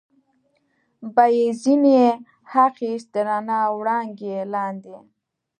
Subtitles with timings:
[1.13, 1.97] به یې ځنې
[2.65, 4.97] اخیست، د رڼا وړانګې لاندې.